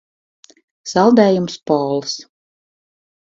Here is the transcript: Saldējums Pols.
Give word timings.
Saldējums 0.93 1.59
Pols. 1.73 2.17